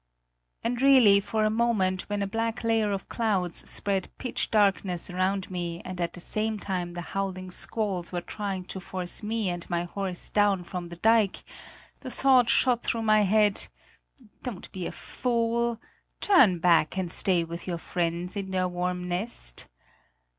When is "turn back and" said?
16.19-17.11